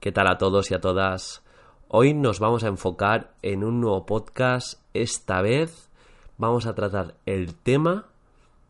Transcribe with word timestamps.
¿Qué 0.00 0.12
tal 0.12 0.28
a 0.28 0.36
todos 0.36 0.70
y 0.70 0.74
a 0.74 0.80
todas? 0.80 1.42
Hoy 1.88 2.12
nos 2.12 2.38
vamos 2.38 2.64
a 2.64 2.68
enfocar 2.68 3.32
en 3.40 3.64
un 3.64 3.80
nuevo 3.80 4.04
podcast. 4.04 4.80
Esta 4.92 5.40
vez 5.40 5.90
vamos 6.36 6.66
a 6.66 6.74
tratar 6.74 7.14
el 7.24 7.54
tema 7.54 8.06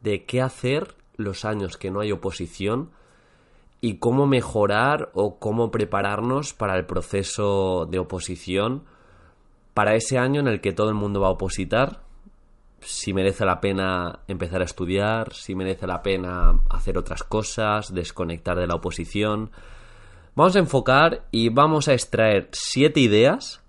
de 0.02 0.24
qué 0.24 0.40
hacer 0.40 0.94
los 1.16 1.44
años 1.44 1.76
que 1.76 1.90
no 1.90 2.00
hay 2.00 2.12
oposición 2.12 2.90
y 3.80 3.98
cómo 3.98 4.26
mejorar 4.26 5.10
o 5.14 5.38
cómo 5.40 5.72
prepararnos 5.72 6.54
para 6.54 6.76
el 6.76 6.86
proceso 6.86 7.86
de 7.90 7.98
oposición 7.98 8.84
para 9.74 9.96
ese 9.96 10.18
año 10.18 10.40
en 10.40 10.48
el 10.48 10.60
que 10.60 10.72
todo 10.72 10.88
el 10.88 10.94
mundo 10.94 11.20
va 11.20 11.26
a 11.26 11.32
opositar, 11.32 12.00
si 12.80 13.12
merece 13.12 13.44
la 13.44 13.60
pena 13.60 14.20
empezar 14.28 14.60
a 14.60 14.64
estudiar, 14.64 15.32
si 15.32 15.54
merece 15.54 15.86
la 15.86 16.02
pena 16.02 16.60
hacer 16.70 16.96
otras 16.96 17.24
cosas, 17.24 17.92
desconectar 17.92 18.56
de 18.56 18.68
la 18.68 18.76
oposición, 18.76 19.50
Vamos 20.36 20.54
a 20.54 20.58
enfocar 20.58 21.24
y 21.30 21.48
vamos 21.48 21.88
a 21.88 21.94
extraer 21.94 22.50
siete 22.52 23.00
ideas 23.00 23.62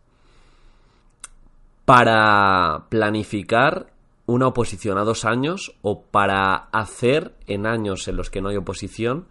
para 1.85 2.87
planificar 2.89 3.87
una 4.25 4.47
oposición 4.47 4.97
a 4.97 5.05
dos 5.05 5.23
años 5.23 5.73
o 5.81 6.01
para 6.01 6.67
hacer 6.73 7.33
en 7.47 7.65
años 7.65 8.09
en 8.09 8.17
los 8.17 8.29
que 8.29 8.41
no 8.41 8.49
hay 8.49 8.57
oposición 8.57 9.27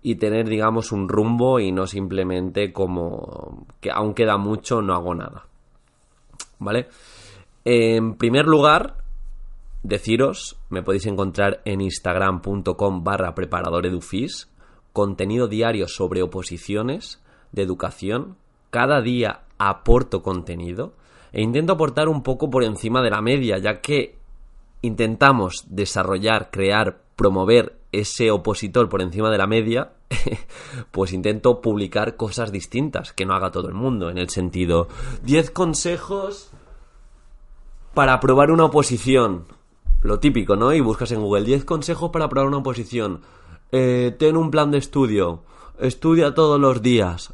y 0.00 0.14
tener, 0.14 0.48
digamos, 0.48 0.92
un 0.92 1.08
rumbo 1.08 1.58
y 1.58 1.72
no 1.72 1.88
simplemente 1.88 2.72
como 2.72 3.66
que 3.80 3.90
aún 3.90 4.14
queda 4.14 4.36
mucho, 4.36 4.80
no 4.80 4.94
hago 4.94 5.12
nada. 5.16 5.46
¿Vale? 6.60 6.86
En 7.64 8.14
primer 8.14 8.46
lugar, 8.46 8.98
deciros, 9.82 10.56
me 10.68 10.84
podéis 10.84 11.06
encontrar 11.06 11.62
en 11.64 11.80
instagram.com 11.80 13.02
barra 13.02 13.34
preparadoredufis 13.34 14.48
contenido 14.92 15.48
diario 15.48 15.88
sobre 15.88 16.22
oposiciones 16.22 17.22
de 17.52 17.62
educación. 17.62 18.36
Cada 18.70 19.00
día 19.00 19.42
aporto 19.58 20.22
contenido 20.22 20.94
e 21.32 21.42
intento 21.42 21.72
aportar 21.72 22.08
un 22.08 22.22
poco 22.22 22.50
por 22.50 22.64
encima 22.64 23.02
de 23.02 23.10
la 23.10 23.20
media, 23.20 23.58
ya 23.58 23.80
que 23.80 24.18
intentamos 24.82 25.64
desarrollar, 25.68 26.50
crear, 26.50 27.02
promover 27.16 27.78
ese 27.92 28.30
opositor 28.30 28.88
por 28.88 29.02
encima 29.02 29.30
de 29.30 29.38
la 29.38 29.46
media, 29.46 29.92
pues 30.90 31.12
intento 31.12 31.60
publicar 31.60 32.16
cosas 32.16 32.52
distintas 32.52 33.12
que 33.12 33.26
no 33.26 33.34
haga 33.34 33.50
todo 33.50 33.68
el 33.68 33.74
mundo, 33.74 34.10
en 34.10 34.18
el 34.18 34.30
sentido 34.30 34.88
10 35.24 35.50
consejos 35.50 36.50
para 37.94 38.14
aprobar 38.14 38.50
una 38.50 38.64
oposición. 38.64 39.46
Lo 40.02 40.18
típico, 40.18 40.56
¿no? 40.56 40.72
Y 40.72 40.80
buscas 40.80 41.12
en 41.12 41.20
Google 41.20 41.44
10 41.44 41.64
consejos 41.64 42.10
para 42.10 42.24
aprobar 42.24 42.48
una 42.48 42.58
oposición 42.58 43.20
eh, 43.72 44.14
ten 44.18 44.36
un 44.36 44.50
plan 44.50 44.70
de 44.70 44.78
estudio, 44.78 45.42
estudia 45.78 46.34
todos 46.34 46.58
los 46.60 46.82
días. 46.82 47.32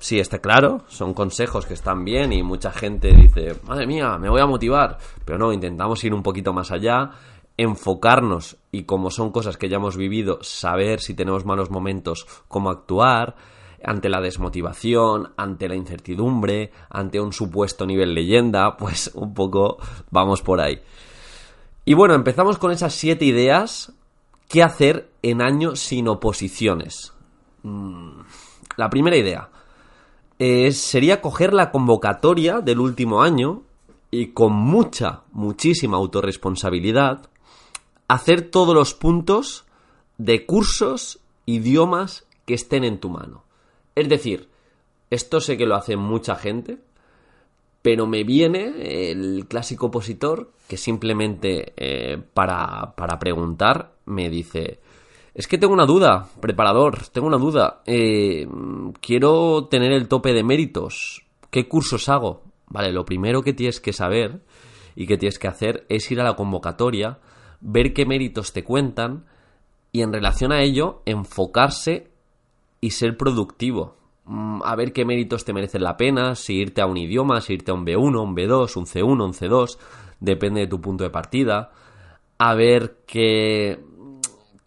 Sí, 0.00 0.20
está 0.20 0.38
claro, 0.38 0.82
son 0.88 1.12
consejos 1.12 1.66
que 1.66 1.74
están 1.74 2.04
bien 2.04 2.32
y 2.32 2.42
mucha 2.42 2.70
gente 2.70 3.12
dice, 3.12 3.56
madre 3.66 3.86
mía, 3.86 4.16
me 4.18 4.28
voy 4.28 4.40
a 4.40 4.46
motivar. 4.46 4.98
Pero 5.24 5.38
no, 5.38 5.52
intentamos 5.52 6.02
ir 6.04 6.14
un 6.14 6.22
poquito 6.22 6.52
más 6.52 6.70
allá, 6.70 7.10
enfocarnos 7.56 8.56
y 8.70 8.84
como 8.84 9.10
son 9.10 9.32
cosas 9.32 9.56
que 9.56 9.68
ya 9.68 9.76
hemos 9.76 9.96
vivido, 9.96 10.38
saber 10.42 11.00
si 11.00 11.14
tenemos 11.14 11.44
malos 11.44 11.70
momentos, 11.70 12.26
cómo 12.46 12.70
actuar 12.70 13.34
ante 13.82 14.08
la 14.08 14.20
desmotivación, 14.20 15.32
ante 15.36 15.68
la 15.68 15.76
incertidumbre, 15.76 16.72
ante 16.90 17.20
un 17.20 17.32
supuesto 17.32 17.86
nivel 17.86 18.14
leyenda, 18.14 18.76
pues 18.78 19.10
un 19.14 19.34
poco 19.34 19.78
vamos 20.10 20.42
por 20.42 20.60
ahí. 20.60 20.80
Y 21.84 21.94
bueno, 21.94 22.14
empezamos 22.14 22.58
con 22.58 22.70
esas 22.70 22.94
siete 22.94 23.24
ideas 23.24 23.92
¿Qué 24.48 24.62
hacer 24.62 25.07
en 25.30 25.42
año 25.42 25.76
sin 25.76 26.08
oposiciones? 26.08 27.12
Mm, 27.62 28.20
la 28.76 28.90
primera 28.90 29.16
idea 29.16 29.50
sería 30.70 31.20
coger 31.20 31.52
la 31.52 31.72
convocatoria 31.72 32.60
del 32.60 32.78
último 32.78 33.22
año 33.22 33.62
y 34.10 34.28
con 34.28 34.52
mucha, 34.52 35.22
muchísima 35.32 35.96
autorresponsabilidad 35.96 37.28
hacer 38.08 38.50
todos 38.50 38.74
los 38.74 38.94
puntos 38.94 39.66
de 40.16 40.46
cursos, 40.46 41.20
idiomas 41.46 42.26
que 42.46 42.54
estén 42.54 42.84
en 42.84 42.98
tu 42.98 43.10
mano. 43.10 43.44
Es 43.94 44.08
decir, 44.08 44.48
esto 45.10 45.40
sé 45.40 45.56
que 45.56 45.66
lo 45.66 45.76
hace 45.76 45.96
mucha 45.96 46.34
gente, 46.34 46.78
pero 47.82 48.06
me 48.06 48.24
viene 48.24 49.10
el 49.10 49.46
clásico 49.46 49.86
opositor 49.86 50.50
que 50.66 50.76
simplemente 50.76 51.72
eh, 51.76 52.18
para, 52.34 52.94
para, 52.96 53.18
preguntar 53.18 53.92
me 54.06 54.28
dice, 54.28 54.80
es 55.38 55.46
que 55.46 55.56
tengo 55.56 55.72
una 55.72 55.86
duda, 55.86 56.26
preparador, 56.40 57.06
tengo 57.12 57.28
una 57.28 57.38
duda, 57.38 57.82
eh, 57.86 58.44
quiero 59.00 59.68
tener 59.70 59.92
el 59.92 60.08
tope 60.08 60.32
de 60.32 60.42
méritos, 60.42 61.22
¿qué 61.52 61.68
cursos 61.68 62.08
hago? 62.08 62.42
Vale, 62.66 62.90
lo 62.90 63.04
primero 63.04 63.40
que 63.42 63.52
tienes 63.52 63.78
que 63.78 63.92
saber 63.92 64.40
y 64.96 65.06
que 65.06 65.16
tienes 65.16 65.38
que 65.38 65.46
hacer 65.46 65.86
es 65.88 66.10
ir 66.10 66.20
a 66.20 66.24
la 66.24 66.34
convocatoria, 66.34 67.20
ver 67.60 67.94
qué 67.94 68.04
méritos 68.04 68.52
te 68.52 68.64
cuentan 68.64 69.26
y 69.92 70.02
en 70.02 70.12
relación 70.12 70.50
a 70.50 70.60
ello 70.60 71.02
enfocarse 71.06 72.10
y 72.80 72.90
ser 72.90 73.16
productivo. 73.16 73.94
Mm, 74.24 74.62
a 74.64 74.74
ver 74.74 74.92
qué 74.92 75.04
méritos 75.04 75.44
te 75.44 75.52
merecen 75.52 75.84
la 75.84 75.96
pena, 75.96 76.34
si 76.34 76.56
irte 76.56 76.82
a 76.82 76.86
un 76.86 76.96
idioma, 76.96 77.40
si 77.42 77.52
irte 77.52 77.70
a 77.70 77.74
un 77.74 77.86
B1, 77.86 78.20
un 78.20 78.34
B2, 78.34 78.76
un 78.76 78.86
C1, 78.86 79.24
un 79.24 79.32
C2, 79.32 79.78
depende 80.18 80.62
de 80.62 80.66
tu 80.66 80.80
punto 80.80 81.04
de 81.04 81.10
partida, 81.10 81.70
a 82.38 82.54
ver 82.56 83.04
qué, 83.06 83.78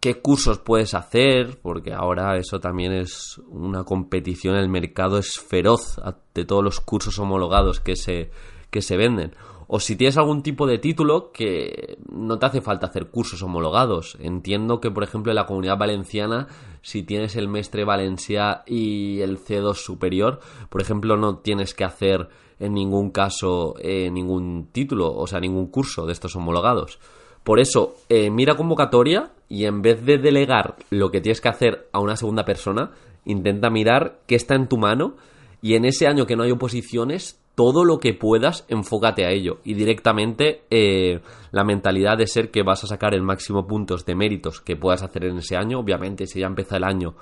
qué 0.02 0.20
cursos 0.20 0.58
puedes 0.58 0.94
hacer, 0.94 1.60
porque 1.62 1.92
ahora 1.92 2.36
eso 2.36 2.58
también 2.58 2.92
es 2.92 3.40
una 3.46 3.84
competición, 3.84 4.56
el 4.56 4.68
mercado 4.68 5.16
es 5.16 5.38
feroz 5.38 6.00
de 6.34 6.44
todos 6.44 6.64
los 6.64 6.80
cursos 6.80 7.20
homologados 7.20 7.78
que 7.78 7.94
se, 7.94 8.32
que 8.70 8.82
se 8.82 8.96
venden. 8.96 9.36
O 9.68 9.78
si 9.78 9.94
tienes 9.94 10.18
algún 10.18 10.42
tipo 10.42 10.66
de 10.66 10.78
título 10.78 11.30
que 11.30 11.98
no 12.10 12.40
te 12.40 12.46
hace 12.46 12.60
falta 12.60 12.88
hacer 12.88 13.10
cursos 13.10 13.44
homologados. 13.44 14.16
Entiendo 14.18 14.80
que, 14.80 14.90
por 14.90 15.04
ejemplo, 15.04 15.30
en 15.30 15.36
la 15.36 15.46
comunidad 15.46 15.78
valenciana, 15.78 16.48
si 16.82 17.04
tienes 17.04 17.36
el 17.36 17.46
Mestre 17.46 17.84
Valencia 17.84 18.64
y 18.66 19.20
el 19.20 19.38
C2 19.38 19.74
superior, 19.74 20.40
por 20.68 20.82
ejemplo, 20.82 21.16
no 21.16 21.36
tienes 21.38 21.74
que 21.74 21.84
hacer 21.84 22.28
en 22.58 22.74
ningún 22.74 23.12
caso 23.12 23.76
eh, 23.78 24.10
ningún 24.10 24.68
título, 24.72 25.14
o 25.14 25.28
sea, 25.28 25.38
ningún 25.38 25.68
curso 25.68 26.06
de 26.06 26.12
estos 26.12 26.34
homologados. 26.34 26.98
Por 27.44 27.60
eso, 27.60 27.96
eh, 28.08 28.30
mira 28.30 28.54
convocatoria 28.54 29.30
y 29.48 29.64
en 29.64 29.82
vez 29.82 30.04
de 30.04 30.18
delegar 30.18 30.76
lo 30.90 31.10
que 31.10 31.20
tienes 31.20 31.40
que 31.40 31.48
hacer 31.48 31.88
a 31.92 32.00
una 32.00 32.16
segunda 32.16 32.44
persona, 32.44 32.92
intenta 33.24 33.70
mirar 33.70 34.20
qué 34.26 34.36
está 34.36 34.54
en 34.54 34.68
tu 34.68 34.78
mano 34.78 35.16
y 35.60 35.74
en 35.74 35.84
ese 35.84 36.06
año 36.06 36.26
que 36.26 36.36
no 36.36 36.42
hay 36.42 36.50
oposiciones, 36.50 37.40
todo 37.54 37.84
lo 37.84 37.98
que 37.98 38.14
puedas, 38.14 38.64
enfócate 38.68 39.24
a 39.24 39.30
ello. 39.30 39.58
Y 39.64 39.74
directamente 39.74 40.62
eh, 40.70 41.20
la 41.50 41.64
mentalidad 41.64 42.16
de 42.16 42.26
ser 42.26 42.50
que 42.50 42.62
vas 42.62 42.82
a 42.84 42.86
sacar 42.86 43.14
el 43.14 43.22
máximo 43.22 43.66
puntos 43.66 44.06
de 44.06 44.14
méritos 44.14 44.60
que 44.60 44.76
puedas 44.76 45.02
hacer 45.02 45.24
en 45.24 45.38
ese 45.38 45.56
año. 45.56 45.78
Obviamente, 45.78 46.26
si 46.26 46.40
ya 46.40 46.46
empieza 46.46 46.78
el 46.78 46.84
año, 46.84 47.14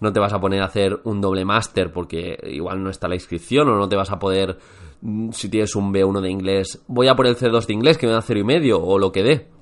no 0.00 0.12
te 0.12 0.20
vas 0.20 0.32
a 0.32 0.40
poner 0.40 0.62
a 0.62 0.66
hacer 0.66 1.00
un 1.04 1.20
doble 1.20 1.44
máster 1.44 1.92
porque 1.92 2.38
igual 2.44 2.82
no 2.82 2.90
está 2.90 3.08
la 3.08 3.14
inscripción 3.14 3.68
o 3.68 3.76
no 3.76 3.88
te 3.88 3.96
vas 3.96 4.10
a 4.10 4.18
poder, 4.18 4.58
mm, 5.00 5.30
si 5.30 5.48
tienes 5.48 5.74
un 5.74 5.92
B1 5.92 6.20
de 6.20 6.30
inglés, 6.30 6.84
voy 6.86 7.08
a 7.08 7.16
por 7.16 7.26
el 7.26 7.36
C2 7.36 7.66
de 7.66 7.74
inglés 7.74 7.98
que 7.98 8.06
me 8.06 8.12
da 8.12 8.22
cero 8.22 8.40
y 8.40 8.44
medio 8.44 8.80
o 8.80 8.98
lo 8.98 9.10
que 9.10 9.22
dé. 9.22 9.57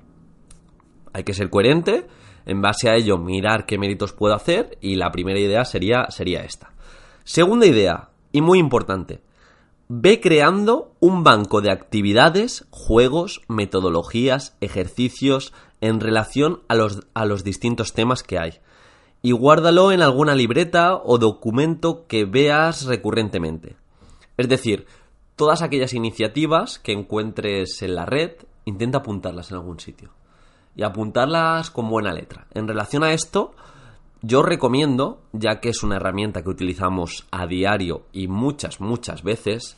Hay 1.17 1.25
que 1.25 1.33
ser 1.33 1.49
coherente, 1.49 2.07
en 2.45 2.61
base 2.61 2.91
a 2.91 2.95
ello 2.95 3.17
mirar 3.17 3.65
qué 3.65 3.79
méritos 3.79 4.13
puedo 4.13 4.35
hacer 4.35 4.77
y 4.83 4.97
la 4.97 5.11
primera 5.13 5.41
idea 5.41 5.65
sería, 5.65 6.11
sería 6.11 6.43
esta. 6.43 6.75
Segunda 7.25 7.65
idea, 7.65 8.11
y 8.33 8.43
muy 8.43 8.59
importante, 8.59 9.23
ve 9.89 10.21
creando 10.21 10.93
un 11.01 11.25
banco 11.25 11.63
de 11.63 11.71
actividades, 11.71 12.67
juegos, 12.69 13.41
metodologías, 13.49 14.59
ejercicios 14.61 15.55
en 15.81 16.01
relación 16.01 16.61
a 16.69 16.75
los, 16.75 17.07
a 17.15 17.25
los 17.25 17.45
distintos 17.45 17.95
temas 17.95 18.23
que 18.23 18.39
hay. 18.39 18.59
Y 19.23 19.33
guárdalo 19.33 19.93
en 19.93 20.03
alguna 20.03 20.35
libreta 20.35 20.97
o 20.97 21.17
documento 21.17 22.05
que 22.07 22.27
veas 22.27 22.85
recurrentemente. 22.85 23.77
Es 24.37 24.51
decir, 24.51 24.85
todas 25.35 25.63
aquellas 25.63 25.95
iniciativas 25.95 26.79
que 26.79 26.93
encuentres 26.93 27.81
en 27.81 27.95
la 27.95 28.05
red, 28.05 28.33
intenta 28.67 28.99
apuntarlas 28.99 29.51
en 29.51 29.57
algún 29.57 29.81
sitio. 29.81 30.11
Y 30.77 30.83
apuntarlas 30.83 31.71
con 31.71 31.89
buena 31.89 32.13
letra. 32.13 32.47
En 32.53 32.69
relación 32.69 33.03
a 33.03 33.13
esto, 33.13 33.55
Yo 34.23 34.43
recomiendo, 34.43 35.21
ya 35.33 35.61
que 35.61 35.69
es 35.69 35.83
una 35.83 35.97
herramienta 35.97 36.43
que 36.43 36.49
utilizamos 36.49 37.27
a 37.31 37.47
diario 37.47 38.07
y 38.13 38.29
muchas, 38.29 38.81
muchas 38.81 39.23
veces, 39.23 39.77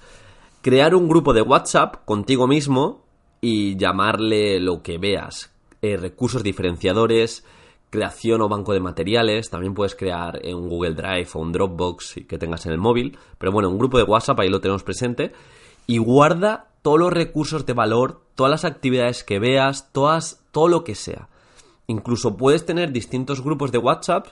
crear 0.63 0.95
un 0.95 1.09
grupo 1.09 1.35
de 1.35 1.43
WhatsApp 1.43 2.05
contigo 2.05 2.47
mismo 2.47 3.05
y 3.41 3.77
llamarle 3.77 4.59
lo 4.61 4.83
que 4.83 4.97
veas. 4.97 5.53
Eh, 5.83 5.97
recursos 5.97 6.43
diferenciadores, 6.43 7.45
creación 7.91 8.41
o 8.41 8.49
banco 8.49 8.73
de 8.73 8.81
materiales, 8.81 9.51
también 9.51 9.75
puedes 9.75 9.95
crear 9.95 10.41
un 10.45 10.69
Google 10.69 10.95
Drive 10.95 11.29
o 11.35 11.41
un 11.41 11.53
Dropbox 11.53 12.21
que 12.27 12.39
tengas 12.39 12.65
en 12.67 12.73
el 12.73 12.79
móvil, 12.79 13.19
pero 13.39 13.53
bueno, 13.53 13.69
un 13.69 13.79
grupo 13.79 13.99
de 13.99 14.05
WhatsApp 14.05 14.41
ahí 14.41 14.49
lo 14.49 14.61
tenemos 14.61 14.83
presente 14.83 15.33
y 15.87 15.99
guarda 15.99 16.68
todos 16.89 17.01
los 17.01 17.13
recursos 17.13 17.67
de 17.67 17.75
valor, 17.75 18.23
todas 18.35 18.51
las 18.51 18.65
actividades 18.65 19.23
que 19.23 19.39
veas, 19.39 19.93
todas, 19.93 20.43
todo 20.53 20.69
lo 20.69 20.85
que 20.85 20.95
sea. 20.95 21.29
Incluso 21.87 22.39
puedes 22.39 22.65
tener 22.65 22.93
distintos 22.93 23.45
grupos 23.45 23.73
de 23.73 23.77
WhatsApp, 23.77 24.29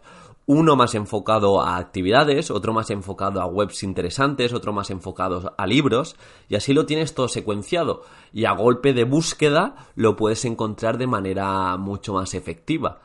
uno 0.46 0.74
más 0.74 0.94
enfocado 0.94 1.60
a 1.60 1.76
actividades, 1.76 2.50
otro 2.50 2.72
más 2.72 2.88
enfocado 2.88 3.42
a 3.42 3.46
webs 3.46 3.82
interesantes, 3.82 4.54
otro 4.54 4.72
más 4.72 4.88
enfocado 4.88 5.52
a 5.58 5.66
libros, 5.66 6.16
y 6.48 6.54
así 6.54 6.72
lo 6.72 6.86
tienes 6.86 7.14
todo 7.14 7.28
secuenciado, 7.28 8.04
y 8.32 8.46
a 8.46 8.52
golpe 8.52 8.94
de 8.94 9.04
búsqueda 9.04 9.90
lo 9.94 10.16
puedes 10.16 10.46
encontrar 10.46 10.96
de 10.96 11.08
manera 11.08 11.76
mucho 11.76 12.14
más 12.14 12.32
efectiva. 12.32 13.00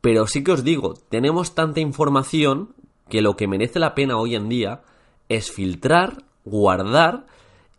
Pero 0.00 0.26
sí 0.26 0.42
que 0.42 0.52
os 0.52 0.64
digo, 0.64 0.94
tenemos 1.10 1.54
tanta 1.54 1.80
información 1.80 2.74
que 3.10 3.20
lo 3.20 3.36
que 3.36 3.46
merece 3.46 3.78
la 3.78 3.94
pena 3.94 4.16
hoy 4.16 4.36
en 4.36 4.48
día 4.48 4.80
es 5.28 5.52
filtrar, 5.52 6.24
guardar 6.46 7.26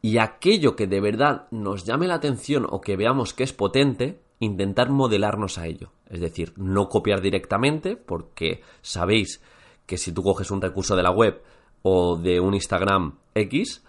y 0.01 0.17
aquello 0.17 0.75
que 0.75 0.87
de 0.87 0.99
verdad 0.99 1.47
nos 1.51 1.85
llame 1.85 2.07
la 2.07 2.15
atención 2.15 2.65
o 2.69 2.81
que 2.81 2.95
veamos 2.95 3.33
que 3.33 3.43
es 3.43 3.53
potente, 3.53 4.19
intentar 4.39 4.89
modelarnos 4.89 5.57
a 5.57 5.67
ello. 5.67 5.91
Es 6.09 6.19
decir, 6.19 6.53
no 6.57 6.89
copiar 6.89 7.21
directamente 7.21 7.95
porque 7.95 8.61
sabéis 8.81 9.41
que 9.85 9.97
si 9.97 10.11
tú 10.11 10.23
coges 10.23 10.51
un 10.51 10.61
recurso 10.61 10.95
de 10.95 11.03
la 11.03 11.11
web 11.11 11.41
o 11.83 12.17
de 12.17 12.39
un 12.39 12.53
Instagram 12.53 13.17
X, 13.35 13.83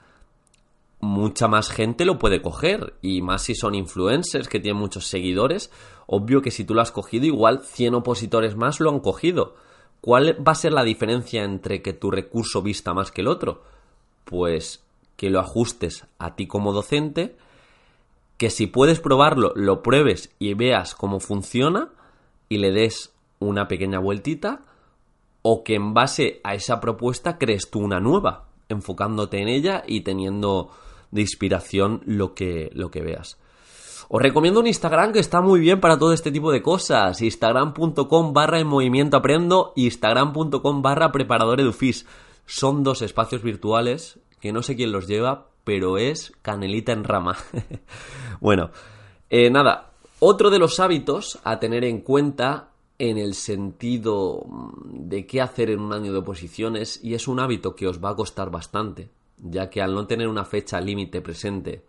mucha 1.01 1.49
más 1.49 1.71
gente 1.71 2.05
lo 2.05 2.19
puede 2.19 2.43
coger 2.43 2.95
y 3.03 3.23
más 3.23 3.43
si 3.43 3.55
son 3.55 3.75
influencers 3.75 4.49
que 4.49 4.61
tienen 4.61 4.81
muchos 4.81 5.07
seguidores 5.07 5.71
Obvio 6.15 6.43
que 6.43 6.51
si 6.51 6.65
tú 6.65 6.75
lo 6.75 6.83
has 6.83 6.93
cogido, 6.93 7.25
igual 7.25 7.63
100 7.63 7.95
opositores 7.95 8.57
más 8.57 8.81
lo 8.81 8.91
han 8.91 9.01
cogido. 9.01 9.55
¿Cuál 10.03 10.37
va 10.47 10.53
a 10.53 10.57
ser 10.57 10.73
la 10.73 10.85
diferencia 10.85 11.45
entre 11.45 11.81
que 11.81 11.93
tu 11.93 12.11
recurso 12.11 12.61
vista 12.61 12.93
más 12.93 13.11
que 13.11 13.21
el 13.21 13.29
otro? 13.29 13.63
Pues 14.25 14.82
que 15.17 15.31
lo 15.31 15.41
ajustes 15.41 16.07
a 16.19 16.35
ti 16.37 16.47
como 16.47 16.73
docente, 16.73 17.37
que 18.37 18.51
si 18.51 18.67
puedes 18.67 19.01
probarlo, 19.01 19.53
lo 19.55 19.83
pruebes 19.83 20.35
y 20.39 20.55
veas 20.55 20.95
cómo 20.95 21.21
funciona 21.21 21.91
y 22.49 22.59
le 22.59 22.73
des 22.73 23.13
una 23.39 23.69
pequeña 23.69 23.99
vueltita, 23.99 24.63
o 25.43 25.65
que 25.65 25.75
en 25.75 25.95
base 25.95 26.41
a 26.45 26.55
esa 26.55 26.81
propuesta 26.81 27.39
crees 27.39 27.71
tú 27.71 27.81
una 27.81 28.01
nueva, 28.01 28.49
enfocándote 28.69 29.41
en 29.41 29.49
ella 29.49 29.83
y 29.87 30.03
teniendo 30.03 30.71
de 31.11 31.21
inspiración 31.21 32.03
lo 32.05 32.35
que, 32.35 32.71
lo 32.75 32.91
que 32.91 33.03
veas. 33.03 33.39
Os 34.09 34.21
recomiendo 34.21 34.61
un 34.61 34.67
Instagram 34.67 35.13
que 35.13 35.21
está 35.21 35.41
muy 35.41 35.61
bien 35.61 35.81
para 35.81 35.99
todo 35.99 36.13
este 36.13 36.31
tipo 36.31 36.53
de 36.53 36.63
cosas. 36.63 37.23
Instagram.com 37.23 38.33
barra 38.33 38.61
en 38.61 38.67
movimiento 38.67 39.17
aprendo, 39.17 39.73
Instagram.com 39.77 40.83
barra 40.83 41.13
preparador 41.13 41.61
edufis. 41.61 42.07
Son 42.45 42.83
dos 42.83 43.03
espacios 43.03 43.43
virtuales 43.43 44.19
que 44.43 44.53
no 44.53 44.63
sé 44.63 44.75
quién 44.75 44.91
los 44.91 45.07
lleva, 45.07 45.47
pero 45.63 45.99
es 45.99 46.33
canelita 46.43 46.91
en 46.91 47.05
rama. 47.05 47.39
bueno, 48.41 48.71
eh, 49.31 49.51
nada, 49.51 49.93
otro 50.19 50.51
de 50.51 50.59
los 50.59 50.81
hábitos 50.81 51.39
a 51.45 51.61
tener 51.61 51.85
en 51.85 52.01
cuenta 52.01 52.71
en 52.99 53.19
el 53.19 53.35
sentido 53.35 54.45
de 54.85 55.27
qué 55.27 55.41
hacer 55.41 55.71
en 55.71 55.79
un 55.79 55.93
año 55.93 56.13
de 56.13 56.19
oposiciones 56.19 56.99
y 57.05 57.15
es 57.15 57.29
un 57.29 57.39
hábito 57.39 57.77
que 57.77 57.87
os 57.87 58.03
va 58.05 58.11
a 58.11 58.17
costar 58.17 58.51
bastante, 58.51 59.11
ya 59.39 59.71
que 59.71 59.81
al 59.81 59.95
no 59.95 60.09
tener 60.09 60.27
una 60.27 60.45
fecha 60.45 60.81
límite 60.81 61.21
presente 61.21 61.85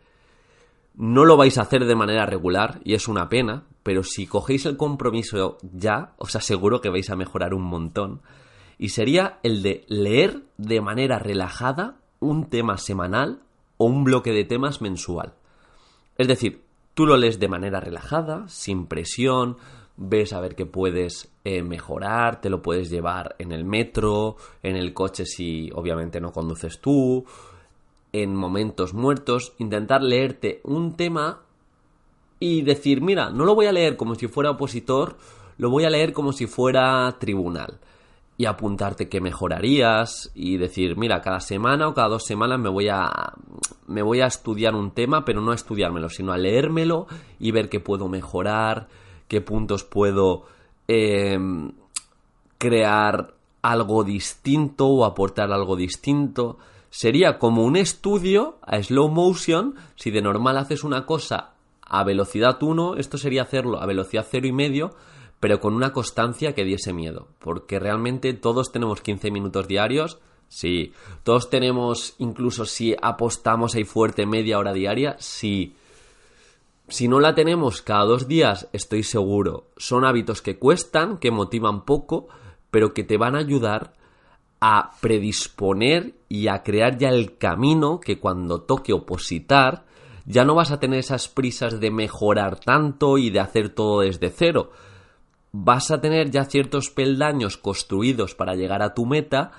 no 0.95 1.25
lo 1.25 1.37
vais 1.37 1.57
a 1.57 1.63
hacer 1.63 1.85
de 1.85 1.95
manera 1.95 2.27
regular 2.27 2.81
y 2.83 2.93
es 2.93 3.07
una 3.07 3.29
pena, 3.29 3.63
pero 3.81 4.03
si 4.03 4.27
cogéis 4.27 4.67
el 4.67 4.77
compromiso 4.77 5.57
ya, 5.63 6.13
os 6.19 6.35
aseguro 6.35 6.81
que 6.81 6.89
vais 6.89 7.09
a 7.09 7.15
mejorar 7.15 7.55
un 7.55 7.63
montón. 7.63 8.21
Y 8.77 8.89
sería 8.89 9.39
el 9.41 9.63
de 9.63 9.85
leer 9.87 10.43
de 10.57 10.81
manera 10.81 11.17
relajada 11.17 12.02
un 12.23 12.49
tema 12.49 12.77
semanal 12.77 13.41
o 13.77 13.85
un 13.85 14.03
bloque 14.03 14.31
de 14.31 14.45
temas 14.45 14.81
mensual. 14.81 15.33
Es 16.17 16.27
decir, 16.27 16.63
tú 16.93 17.05
lo 17.05 17.17
lees 17.17 17.39
de 17.39 17.47
manera 17.47 17.79
relajada, 17.79 18.47
sin 18.47 18.87
presión, 18.87 19.57
ves 19.95 20.33
a 20.33 20.39
ver 20.39 20.55
qué 20.55 20.65
puedes 20.65 21.31
eh, 21.43 21.61
mejorar, 21.61 22.41
te 22.41 22.49
lo 22.49 22.61
puedes 22.61 22.89
llevar 22.89 23.35
en 23.39 23.51
el 23.51 23.65
metro, 23.65 24.37
en 24.61 24.75
el 24.75 24.93
coche 24.93 25.25
si 25.25 25.69
obviamente 25.73 26.19
no 26.19 26.31
conduces 26.31 26.79
tú, 26.79 27.25
en 28.11 28.35
momentos 28.35 28.93
muertos, 28.93 29.53
intentar 29.57 30.03
leerte 30.03 30.61
un 30.63 30.95
tema 30.95 31.41
y 32.39 32.61
decir, 32.61 33.01
mira, 33.01 33.29
no 33.29 33.45
lo 33.45 33.55
voy 33.55 33.67
a 33.67 33.71
leer 33.71 33.97
como 33.97 34.15
si 34.15 34.27
fuera 34.27 34.51
opositor, 34.51 35.17
lo 35.57 35.69
voy 35.69 35.85
a 35.85 35.89
leer 35.89 36.13
como 36.13 36.31
si 36.31 36.45
fuera 36.45 37.15
tribunal. 37.19 37.79
Y 38.37 38.45
apuntarte 38.45 39.09
que 39.09 39.21
mejorarías 39.21 40.31
y 40.33 40.57
decir, 40.57 40.97
mira, 40.97 41.21
cada 41.21 41.39
semana 41.39 41.87
o 41.87 41.93
cada 41.93 42.09
dos 42.09 42.25
semanas 42.25 42.59
me 42.59 42.69
voy 42.69 42.89
a 42.89 43.33
me 43.85 44.01
voy 44.01 44.21
a 44.21 44.27
estudiar 44.27 44.73
un 44.75 44.91
tema, 44.91 45.23
pero 45.23 45.41
no 45.41 45.51
a 45.51 45.55
estudiármelo, 45.55 46.09
sino 46.09 46.31
a 46.31 46.37
leérmelo 46.37 47.07
y 47.39 47.51
ver 47.51 47.69
qué 47.69 47.79
puedo 47.79 48.07
mejorar, 48.07 48.87
qué 49.27 49.41
puntos 49.41 49.83
puedo 49.83 50.45
em, 50.87 51.73
crear 52.57 53.33
algo 53.61 54.03
distinto 54.03 54.87
o 54.87 55.05
aportar 55.05 55.51
algo 55.51 55.75
distinto 55.75 56.57
sería 56.93 57.39
como 57.39 57.63
un 57.63 57.75
estudio 57.75 58.59
a 58.61 58.81
slow 58.81 59.09
motion. 59.09 59.73
Si 59.95 60.11
de 60.11 60.21
normal 60.21 60.59
haces 60.59 60.83
una 60.83 61.07
cosa 61.07 61.53
a 61.81 62.03
velocidad 62.03 62.61
1, 62.61 62.97
esto 62.97 63.17
sería 63.17 63.41
hacerlo 63.41 63.81
a 63.81 63.87
velocidad 63.87 64.27
0 64.29 64.45
y 64.45 64.51
medio, 64.51 64.91
pero 65.43 65.59
con 65.59 65.73
una 65.73 65.91
constancia 65.91 66.55
que 66.55 66.63
diese 66.63 66.93
miedo. 66.93 67.27
Porque 67.39 67.77
realmente 67.77 68.31
todos 68.31 68.71
tenemos 68.71 69.01
15 69.01 69.29
minutos 69.29 69.67
diarios. 69.67 70.19
Sí. 70.47 70.93
Todos 71.23 71.49
tenemos, 71.49 72.15
incluso 72.17 72.63
si 72.63 72.95
apostamos 73.01 73.75
ahí 73.75 73.83
fuerte 73.83 74.25
media 74.25 74.57
hora 74.57 74.71
diaria, 74.71 75.17
sí. 75.19 75.75
Si 76.87 77.09
no 77.09 77.19
la 77.19 77.35
tenemos 77.35 77.81
cada 77.81 78.05
dos 78.05 78.29
días, 78.29 78.69
estoy 78.71 79.03
seguro. 79.03 79.67
Son 79.75 80.05
hábitos 80.05 80.41
que 80.41 80.57
cuestan, 80.57 81.17
que 81.17 81.29
motivan 81.29 81.83
poco, 81.83 82.29
pero 82.71 82.93
que 82.93 83.03
te 83.03 83.17
van 83.17 83.35
a 83.35 83.39
ayudar 83.39 83.95
a 84.61 84.91
predisponer 85.01 86.13
y 86.29 86.47
a 86.47 86.63
crear 86.63 86.97
ya 86.97 87.09
el 87.09 87.37
camino 87.37 87.99
que 87.99 88.17
cuando 88.17 88.61
toque 88.61 88.93
opositar 88.93 89.83
ya 90.25 90.45
no 90.45 90.55
vas 90.55 90.71
a 90.71 90.79
tener 90.79 90.99
esas 90.99 91.27
prisas 91.27 91.81
de 91.81 91.91
mejorar 91.91 92.61
tanto 92.61 93.17
y 93.17 93.29
de 93.29 93.41
hacer 93.41 93.67
todo 93.75 93.99
desde 93.99 94.29
cero. 94.29 94.71
Vas 95.55 95.91
a 95.91 96.01
tener 96.01 96.31
ya 96.31 96.45
ciertos 96.45 96.89
peldaños 96.89 97.57
construidos 97.57 98.33
para 98.33 98.55
llegar 98.55 98.81
a 98.81 98.95
tu 98.95 99.05
meta 99.05 99.51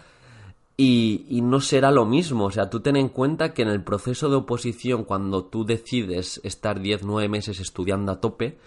y, 0.76 1.40
no 1.40 1.60
será 1.60 1.92
lo 1.92 2.04
mismo. 2.04 2.46
O 2.46 2.50
sea, 2.50 2.68
tú 2.68 2.80
ten 2.80 2.96
en 2.96 3.08
cuenta 3.08 3.54
que 3.54 3.62
en 3.62 3.68
el 3.68 3.84
proceso 3.84 4.28
de 4.28 4.34
oposición, 4.34 5.04
cuando 5.04 5.44
tú 5.44 5.64
decides 5.64 6.40
estar 6.42 6.80
10-9 6.80 7.28
meses 7.28 7.60
estudiando 7.60 8.10
a 8.10 8.20
tope, 8.20 8.58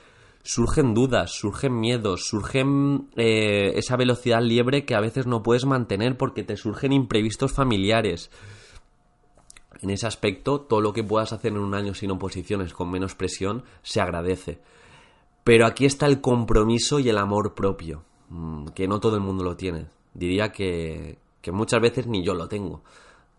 surgen 0.42 0.94
dudas, 0.94 1.34
surgen 1.34 1.78
miedos, 1.78 2.28
surgen 2.28 3.10
eh, 3.18 3.74
esa 3.76 3.98
velocidad 3.98 4.42
liebre 4.42 4.86
que 4.86 4.96
a 4.96 5.02
veces 5.02 5.28
no 5.28 5.44
puedes 5.44 5.66
mantener 5.66 6.16
porque 6.16 6.44
te 6.44 6.56
surgen 6.56 6.94
imprevistos 6.94 7.52
familiares. 7.52 8.32
En 9.82 9.90
ese 9.90 10.08
aspecto, 10.08 10.62
todo 10.62 10.80
lo 10.80 10.94
que 10.94 11.04
puedas 11.04 11.34
hacer 11.34 11.52
en 11.52 11.58
un 11.58 11.76
año 11.76 11.94
sin 11.94 12.10
oposiciones, 12.10 12.74
con 12.74 12.90
menos 12.90 13.16
presión, 13.16 13.64
se 13.84 14.00
agradece. 14.00 14.62
Pero 15.48 15.66
aquí 15.66 15.86
está 15.86 16.08
el 16.08 16.20
compromiso 16.20 17.00
y 17.00 17.08
el 17.08 17.18
amor 17.18 17.54
propio, 17.54 18.04
mm, 18.27 18.66
que 18.75 18.86
no 18.86 19.00
todo 19.00 19.16
el 19.16 19.22
mundo 19.22 19.46
lo 19.46 19.56
tiene. 19.56 19.88
Diría 20.13 20.51
que, 20.51 21.20
que 21.39 21.54
muchas 21.54 21.80
veces 21.80 22.06
ni 22.06 22.22
yo 22.22 22.34
lo 22.34 22.50
tengo. 22.50 22.84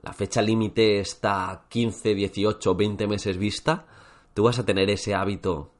La 0.00 0.14
fecha 0.14 0.40
límite 0.40 1.00
está 1.00 1.66
15, 1.68 2.14
18, 2.14 2.74
20 2.74 3.06
meses 3.06 3.36
vista. 3.36 3.84
Tú 4.32 4.44
vas 4.44 4.58
a 4.58 4.64
tener 4.64 4.88
ese 4.88 5.14
hábito 5.14 5.70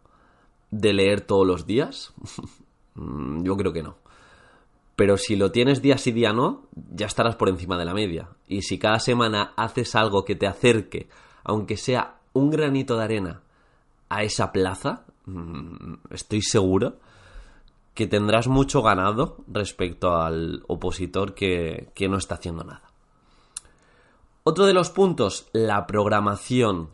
de 0.71 0.93
leer 0.93 1.23
todos 1.23 1.47
los 1.47 1.67
días? 1.67 2.13
Mm, 2.95 3.45
yo 3.45 3.57
creo 3.57 3.73
que 3.73 3.85
no. 3.85 3.95
Pero 4.97 5.17
si 5.17 5.37
lo 5.37 5.53
tienes 5.53 5.83
día 5.83 5.99
sí 5.99 6.11
día 6.11 6.33
no, 6.33 6.65
ya 6.75 7.07
estarás 7.07 7.37
por 7.37 7.49
encima 7.49 7.79
de 7.79 7.85
la 7.85 7.95
media. 7.95 8.31
Y 8.49 8.63
si 8.63 8.77
cada 8.77 8.99
semana 8.99 9.53
haces 9.57 9.95
algo 9.95 10.25
que 10.25 10.35
te 10.35 10.49
acerque, 10.49 11.09
aunque 11.45 11.77
sea 11.77 12.19
un 12.33 12.51
granito 12.51 12.97
de 12.97 13.05
arena, 13.05 13.43
a 14.09 14.25
esa 14.25 14.51
plaza, 14.51 15.05
estoy 16.11 16.43
seguro 16.43 16.97
que 17.95 18.07
tendrás 18.07 18.47
mucho 18.47 18.83
ganado 18.83 19.39
respecto 19.49 20.17
al 20.17 20.63
opositor 20.69 21.35
que, 21.35 21.91
que 21.95 22.09
no 22.09 22.17
está 22.17 22.37
haciendo 22.37 22.65
nada. 22.65 22.83
Otro 24.45 24.67
de 24.67 24.73
los 24.73 24.91
puntos, 24.91 25.49
la 25.53 25.87
programación. 25.87 26.91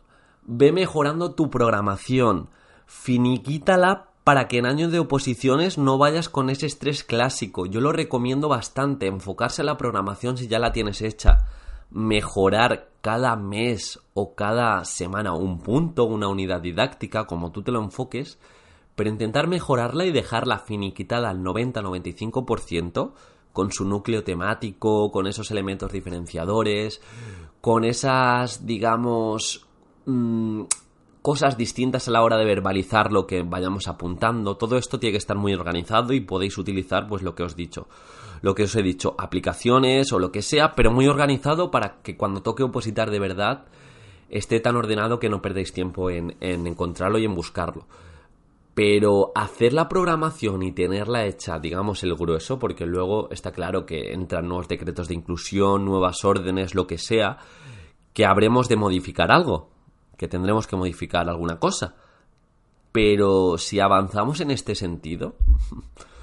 Ve 0.46 0.72
mejorando 0.72 1.34
tu 1.34 1.50
programación 1.50 2.48
finiquítala 2.86 4.08
para 4.24 4.48
que 4.48 4.58
en 4.58 4.66
años 4.66 4.90
de 4.90 4.98
oposiciones 4.98 5.76
no 5.76 5.98
vayas 5.98 6.28
con 6.28 6.48
ese 6.48 6.66
estrés 6.66 7.04
clásico. 7.04 7.66
Yo 7.66 7.80
lo 7.80 7.92
recomiendo 7.92 8.48
bastante, 8.48 9.06
enfocarse 9.06 9.62
en 9.62 9.66
la 9.66 9.76
programación 9.76 10.38
si 10.38 10.48
ya 10.48 10.58
la 10.58 10.72
tienes 10.72 11.02
hecha, 11.02 11.46
mejorar 11.94 12.90
cada 13.00 13.36
mes 13.36 14.00
o 14.14 14.34
cada 14.34 14.84
semana 14.84 15.32
un 15.32 15.60
punto, 15.60 16.04
una 16.04 16.28
unidad 16.28 16.60
didáctica, 16.60 17.24
como 17.24 17.52
tú 17.52 17.62
te 17.62 17.70
lo 17.70 17.80
enfoques, 17.80 18.38
pero 18.96 19.08
intentar 19.08 19.46
mejorarla 19.46 20.04
y 20.04 20.12
dejarla 20.12 20.58
finiquitada 20.58 21.30
al 21.30 21.38
90-95% 21.38 23.12
con 23.52 23.70
su 23.70 23.84
núcleo 23.84 24.24
temático, 24.24 25.12
con 25.12 25.28
esos 25.28 25.52
elementos 25.52 25.92
diferenciadores, 25.92 27.00
con 27.60 27.84
esas, 27.84 28.66
digamos, 28.66 29.64
mm, 30.06 30.62
cosas 31.22 31.56
distintas 31.56 32.08
a 32.08 32.10
la 32.10 32.22
hora 32.22 32.36
de 32.36 32.44
verbalizar 32.44 33.12
lo 33.12 33.26
que 33.26 33.42
vayamos 33.42 33.86
apuntando. 33.86 34.56
Todo 34.56 34.76
esto 34.76 34.98
tiene 34.98 35.12
que 35.12 35.18
estar 35.18 35.36
muy 35.36 35.54
organizado 35.54 36.12
y 36.12 36.20
podéis 36.20 36.58
utilizar 36.58 37.06
pues 37.06 37.22
lo 37.22 37.36
que 37.36 37.44
os 37.44 37.52
he 37.52 37.56
dicho. 37.56 37.86
Lo 38.42 38.54
que 38.54 38.64
os 38.64 38.76
he 38.76 38.82
dicho, 38.82 39.14
aplicaciones 39.18 40.12
o 40.12 40.18
lo 40.18 40.32
que 40.32 40.42
sea, 40.42 40.74
pero 40.74 40.92
muy 40.92 41.06
organizado 41.06 41.70
para 41.70 42.02
que 42.02 42.16
cuando 42.16 42.42
toque 42.42 42.62
opositar 42.62 43.10
de 43.10 43.18
verdad 43.18 43.64
esté 44.28 44.60
tan 44.60 44.76
ordenado 44.76 45.18
que 45.18 45.28
no 45.28 45.42
perdéis 45.42 45.72
tiempo 45.72 46.10
en, 46.10 46.36
en 46.40 46.66
encontrarlo 46.66 47.18
y 47.18 47.24
en 47.24 47.34
buscarlo. 47.34 47.86
Pero 48.74 49.30
hacer 49.36 49.72
la 49.72 49.88
programación 49.88 50.62
y 50.64 50.72
tenerla 50.72 51.26
hecha, 51.26 51.60
digamos, 51.60 52.02
el 52.02 52.14
grueso, 52.16 52.58
porque 52.58 52.86
luego 52.86 53.30
está 53.30 53.52
claro 53.52 53.86
que 53.86 54.12
entran 54.12 54.48
nuevos 54.48 54.66
decretos 54.66 55.06
de 55.06 55.14
inclusión, 55.14 55.84
nuevas 55.84 56.24
órdenes, 56.24 56.74
lo 56.74 56.86
que 56.86 56.98
sea, 56.98 57.38
que 58.12 58.26
habremos 58.26 58.68
de 58.68 58.76
modificar 58.76 59.30
algo 59.30 59.74
que 60.16 60.28
tendremos 60.28 60.66
que 60.66 60.76
modificar 60.76 61.28
alguna 61.28 61.58
cosa. 61.58 61.94
Pero 62.92 63.58
si 63.58 63.80
avanzamos 63.80 64.40
en 64.40 64.50
este 64.50 64.74
sentido, 64.74 65.36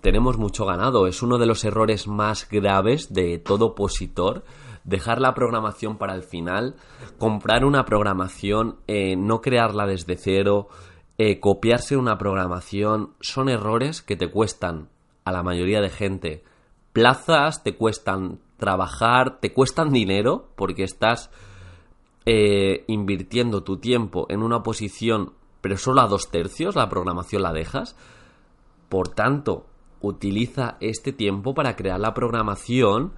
tenemos 0.00 0.38
mucho 0.38 0.66
ganado. 0.66 1.06
Es 1.06 1.22
uno 1.22 1.38
de 1.38 1.46
los 1.46 1.64
errores 1.64 2.06
más 2.06 2.48
graves 2.48 3.12
de 3.12 3.38
todo 3.38 3.66
opositor. 3.66 4.44
Dejar 4.84 5.20
la 5.20 5.34
programación 5.34 5.96
para 5.96 6.14
el 6.14 6.22
final, 6.22 6.76
comprar 7.18 7.64
una 7.64 7.84
programación, 7.84 8.76
eh, 8.86 9.16
no 9.16 9.40
crearla 9.40 9.86
desde 9.86 10.16
cero, 10.16 10.68
eh, 11.16 11.40
copiarse 11.40 11.96
una 11.96 12.18
programación, 12.18 13.14
son 13.20 13.48
errores 13.48 14.02
que 14.02 14.16
te 14.16 14.30
cuestan 14.30 14.88
a 15.24 15.32
la 15.32 15.42
mayoría 15.42 15.80
de 15.80 15.88
gente 15.88 16.44
plazas, 16.94 17.64
te 17.64 17.76
cuestan 17.76 18.38
trabajar, 18.56 19.40
te 19.40 19.52
cuestan 19.52 19.90
dinero 19.90 20.48
porque 20.54 20.84
estás 20.84 21.30
eh, 22.24 22.84
invirtiendo 22.86 23.64
tu 23.64 23.78
tiempo 23.78 24.26
en 24.30 24.42
una 24.42 24.62
posición, 24.62 25.34
pero 25.60 25.76
solo 25.76 26.00
a 26.00 26.06
dos 26.06 26.30
tercios, 26.30 26.76
la 26.76 26.88
programación 26.88 27.42
la 27.42 27.52
dejas. 27.52 27.96
Por 28.88 29.08
tanto, 29.08 29.66
utiliza 30.00 30.76
este 30.80 31.12
tiempo 31.12 31.54
para 31.54 31.76
crear 31.76 31.98
la 31.98 32.14
programación 32.14 33.12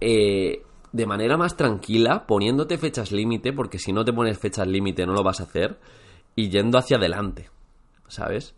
eh, 0.00 0.62
de 0.92 1.06
manera 1.06 1.36
más 1.36 1.56
tranquila, 1.56 2.26
poniéndote 2.26 2.78
fechas 2.78 3.12
límite, 3.12 3.52
porque 3.52 3.78
si 3.78 3.92
no 3.92 4.04
te 4.04 4.12
pones 4.12 4.38
fechas 4.38 4.66
límite 4.66 5.06
no 5.06 5.12
lo 5.12 5.22
vas 5.22 5.40
a 5.40 5.44
hacer, 5.44 5.78
y 6.34 6.48
yendo 6.48 6.78
hacia 6.78 6.96
adelante, 6.96 7.50
¿sabes? 8.08 8.54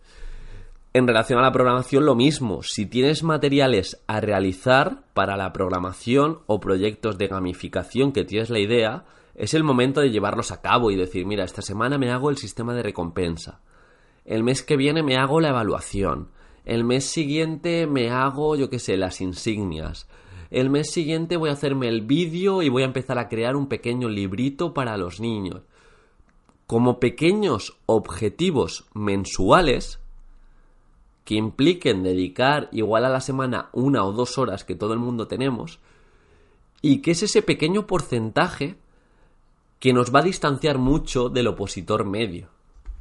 En 0.94 1.06
relación 1.06 1.38
a 1.38 1.42
la 1.42 1.52
programación, 1.52 2.06
lo 2.06 2.14
mismo. 2.14 2.62
Si 2.62 2.86
tienes 2.86 3.22
materiales 3.22 4.02
a 4.06 4.20
realizar 4.20 5.02
para 5.14 5.36
la 5.36 5.52
programación 5.52 6.40
o 6.46 6.60
proyectos 6.60 7.18
de 7.18 7.28
gamificación 7.28 8.12
que 8.12 8.24
tienes 8.24 8.50
la 8.50 8.58
idea, 8.58 9.04
es 9.34 9.54
el 9.54 9.62
momento 9.62 10.00
de 10.00 10.10
llevarlos 10.10 10.50
a 10.50 10.60
cabo 10.60 10.90
y 10.90 10.96
decir, 10.96 11.26
mira, 11.26 11.44
esta 11.44 11.62
semana 11.62 11.98
me 11.98 12.10
hago 12.10 12.30
el 12.30 12.38
sistema 12.38 12.74
de 12.74 12.82
recompensa. 12.82 13.60
El 14.28 14.44
mes 14.44 14.62
que 14.62 14.76
viene 14.76 15.02
me 15.02 15.16
hago 15.16 15.40
la 15.40 15.48
evaluación. 15.48 16.28
El 16.66 16.84
mes 16.84 17.06
siguiente 17.06 17.86
me 17.86 18.10
hago, 18.10 18.56
yo 18.56 18.68
qué 18.68 18.78
sé, 18.78 18.98
las 18.98 19.22
insignias. 19.22 20.06
El 20.50 20.68
mes 20.68 20.90
siguiente 20.90 21.38
voy 21.38 21.48
a 21.48 21.54
hacerme 21.54 21.88
el 21.88 22.02
vídeo 22.02 22.60
y 22.60 22.68
voy 22.68 22.82
a 22.82 22.86
empezar 22.86 23.18
a 23.18 23.30
crear 23.30 23.56
un 23.56 23.68
pequeño 23.68 24.10
librito 24.10 24.74
para 24.74 24.98
los 24.98 25.18
niños. 25.18 25.62
Como 26.66 27.00
pequeños 27.00 27.78
objetivos 27.86 28.84
mensuales 28.92 29.98
que 31.24 31.36
impliquen 31.36 32.02
dedicar 32.02 32.68
igual 32.70 33.06
a 33.06 33.08
la 33.08 33.22
semana 33.22 33.70
una 33.72 34.04
o 34.04 34.12
dos 34.12 34.36
horas 34.36 34.62
que 34.62 34.74
todo 34.74 34.92
el 34.92 34.98
mundo 34.98 35.26
tenemos 35.26 35.78
y 36.82 37.00
que 37.00 37.12
es 37.12 37.22
ese 37.22 37.40
pequeño 37.40 37.86
porcentaje 37.86 38.76
que 39.80 39.94
nos 39.94 40.14
va 40.14 40.18
a 40.18 40.24
distanciar 40.24 40.76
mucho 40.76 41.30
del 41.30 41.46
opositor 41.46 42.04
medio. 42.04 42.57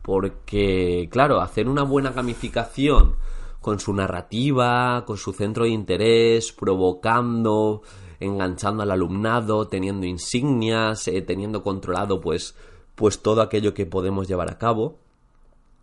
Porque, 0.08 1.10
claro, 1.12 1.42
hacer 1.42 1.68
una 1.68 1.84
buena 1.84 2.12
gamificación 2.12 3.16
con 3.60 3.78
su 3.78 3.94
narrativa, 3.94 5.04
con 5.06 5.18
su 5.18 5.34
centro 5.34 5.66
de 5.66 5.72
interés, 5.72 6.54
provocando, 6.54 7.82
enganchando 8.22 8.84
al 8.84 8.92
alumnado, 8.92 9.68
teniendo 9.68 10.06
insignias, 10.06 11.10
eh, 11.10 11.22
teniendo 11.24 11.62
controlado 11.62 12.22
pues, 12.22 12.56
pues 12.96 13.22
todo 13.22 13.42
aquello 13.42 13.74
que 13.74 13.86
podemos 13.86 14.30
llevar 14.30 14.50
a 14.50 14.58
cabo, 14.58 14.98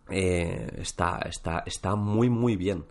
eh, 0.09 0.71
está, 0.77 1.19
está, 1.29 1.61
está 1.63 1.95
muy 1.95 2.27
muy 2.27 2.55
bien. 2.55 2.85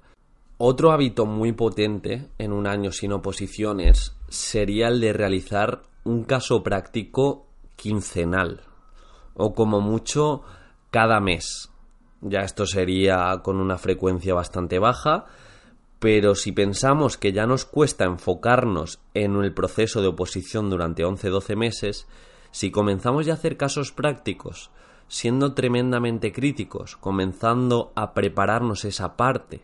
Otro 0.57 0.93
hábito 0.93 1.27
muy 1.27 1.51
potente 1.51 2.29
en 2.39 2.53
un 2.53 2.69
año 2.69 2.93
sin 2.93 3.13
oposiciones 3.13 4.17
sería 4.29 4.87
el 4.87 5.01
de 5.01 5.13
realizar 5.13 5.83
un 6.05 6.23
caso 6.23 6.63
práctico 6.63 7.49
quincenal 7.75 8.61
o 9.35 9.53
como 9.53 9.81
mucho 9.81 10.43
cada 10.95 11.19
mes. 11.19 11.73
Ya 12.21 12.43
esto 12.43 12.67
sería 12.67 13.41
con 13.43 13.57
una 13.57 13.79
frecuencia 13.79 14.33
bastante 14.33 14.79
baja, 14.79 15.27
pero 15.99 16.37
si 16.37 16.53
pensamos 16.53 17.17
que 17.17 17.33
ya 17.33 17.49
nos 17.49 17.65
cuesta 17.65 18.05
enfocarnos 18.05 19.01
en 19.13 19.35
el 19.43 19.53
proceso 19.53 20.03
de 20.03 20.07
oposición 20.07 20.71
durante 20.71 21.03
11-12 21.03 21.57
meses, 21.57 22.07
si 22.53 22.71
comenzamos 22.71 23.27
ya 23.27 23.33
a 23.33 23.35
hacer 23.35 23.57
casos 23.57 23.91
prácticos, 23.91 24.71
siendo 25.09 25.53
tremendamente 25.53 26.33
críticos, 26.33 26.95
comenzando 26.95 27.91
a 27.97 28.15
prepararnos 28.15 28.85
esa 28.85 29.17
parte 29.17 29.63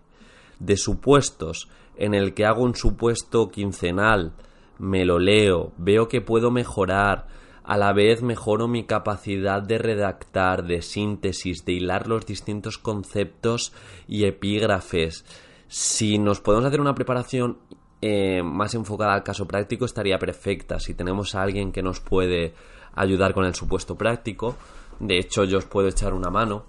de 0.59 0.77
supuestos 0.77 1.69
en 1.97 2.15
el 2.15 2.35
que 2.35 2.45
hago 2.45 2.65
un 2.65 2.75
supuesto 2.75 3.53
quincenal, 3.53 4.33
me 4.81 5.05
lo 5.05 5.21
leo, 5.21 5.71
veo 5.79 6.09
que 6.09 6.23
puedo 6.23 6.51
mejorar, 6.51 7.29
a 7.71 7.77
la 7.77 7.93
vez 7.93 8.21
mejoro 8.21 8.67
mi 8.67 8.83
capacidad 8.83 9.63
de 9.63 9.79
redactar, 9.79 10.65
de 10.65 10.83
síntesis, 10.83 11.65
de 11.65 11.75
hilar 11.75 12.09
los 12.09 12.27
distintos 12.27 12.79
conceptos 12.79 13.73
y 14.09 14.25
epígrafes. 14.25 15.25
Si 15.69 16.19
nos 16.19 16.41
podemos 16.41 16.67
hacer 16.67 16.81
una 16.81 16.97
preparación 16.97 17.59
eh, 18.03 18.43
más 18.43 18.75
enfocada 18.75 19.15
al 19.15 19.23
caso 19.23 19.47
práctico 19.47 19.85
estaría 19.85 20.19
perfecta. 20.19 20.81
Si 20.81 20.95
tenemos 20.95 21.37
a 21.37 21.43
alguien 21.43 21.71
que 21.71 21.81
nos 21.81 22.01
puede 22.01 22.55
ayudar 22.97 23.35
con 23.35 23.45
el 23.45 23.55
supuesto 23.55 23.95
práctico, 23.95 24.57
de 24.99 25.21
hecho 25.21 25.45
yo 25.45 25.59
os 25.59 25.67
puedo 25.67 25.87
echar 25.87 26.13
una 26.13 26.29
mano. 26.29 26.65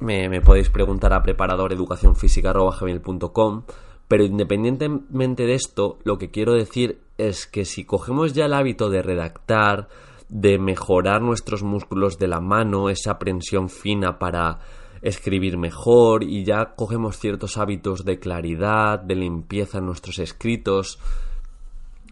Me, 0.00 0.40
podéis 0.40 0.70
preguntar 0.70 1.12
a 1.12 1.22
preparadoreducacionfísica.com 1.22 3.62
pero 4.10 4.24
independientemente 4.24 5.46
de 5.46 5.54
esto, 5.54 6.00
lo 6.02 6.18
que 6.18 6.32
quiero 6.32 6.52
decir 6.54 6.98
es 7.16 7.46
que 7.46 7.64
si 7.64 7.84
cogemos 7.84 8.32
ya 8.32 8.46
el 8.46 8.54
hábito 8.54 8.90
de 8.90 9.02
redactar, 9.02 9.86
de 10.28 10.58
mejorar 10.58 11.22
nuestros 11.22 11.62
músculos 11.62 12.18
de 12.18 12.26
la 12.26 12.40
mano, 12.40 12.90
esa 12.90 13.12
aprensión 13.12 13.68
fina 13.68 14.18
para 14.18 14.58
escribir 15.00 15.58
mejor 15.58 16.24
y 16.24 16.44
ya 16.44 16.74
cogemos 16.74 17.20
ciertos 17.20 17.56
hábitos 17.56 18.04
de 18.04 18.18
claridad, 18.18 18.98
de 18.98 19.14
limpieza 19.14 19.78
en 19.78 19.86
nuestros 19.86 20.18
escritos, 20.18 20.98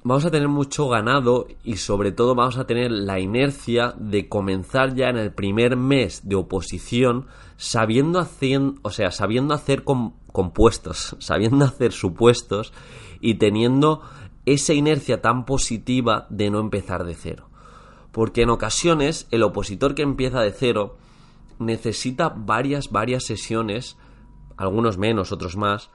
vamos 0.09 0.25
a 0.25 0.31
tener 0.31 0.49
mucho 0.49 0.89
ganado 0.89 1.49
y 1.63 1.77
sobre 1.77 2.13
todo 2.13 2.35
vamos 2.35 2.57
a 2.57 2.67
tener 2.67 2.91
la 2.91 3.21
inercia 3.21 3.93
de 3.99 4.27
comenzar 4.27 4.95
ya 4.95 5.11
en 5.11 5.19
el 5.19 5.35
primer 5.35 5.77
mes 5.77 6.27
de 6.27 6.35
oposición 6.35 7.27
sabiendo 7.59 8.19
hacer, 8.19 8.59
o 8.81 8.91
sea, 8.91 9.11
sabiendo 9.11 9.53
hacer 9.53 9.85
compuestos, 9.85 11.15
sabiendo 11.19 11.67
hacer 11.67 11.93
supuestos 11.93 12.73
y 13.21 13.35
teniendo 13.35 14.01
esa 14.47 14.73
inercia 14.73 15.21
tan 15.21 15.45
positiva 15.45 16.27
de 16.31 16.49
no 16.49 16.61
empezar 16.61 17.05
de 17.05 17.15
cero. 17.15 17.51
Porque 18.11 18.41
en 18.41 18.49
ocasiones 18.49 19.29
el 19.31 19.43
opositor 19.43 19.95
que 19.95 20.03
empieza 20.03 20.41
de 20.41 20.53
cero 20.53 20.97
necesita 21.59 22.31
varias, 22.31 22.91
varias 22.91 23.27
sesiones, 23.27 23.99
algunos 24.57 24.97
menos, 24.97 25.33
otros 25.33 25.59
más, 25.59 25.91